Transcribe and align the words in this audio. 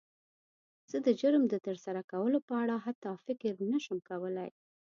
زه 0.91 0.97
د 1.05 1.07
جرم 1.19 1.43
د 1.49 1.55
تر 1.65 1.75
سره 1.85 2.01
کولو 2.11 2.39
په 2.47 2.53
اړه 2.63 2.75
حتی 2.85 3.11
فکر 3.25 3.53
نه 3.71 3.79
شم 3.85 3.97
کولی. 4.09 4.49